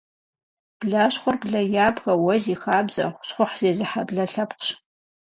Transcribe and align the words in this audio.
Блащхъуэр 0.79 1.37
блэ 1.41 1.61
ябгэ, 1.85 2.11
уэ 2.23 2.35
зи 2.43 2.55
хабзэ, 2.61 3.05
щхъухь 3.27 3.55
зезыхьэ 3.59 4.01
блэ 4.07 4.25
лъэпкъщ. 4.31 4.67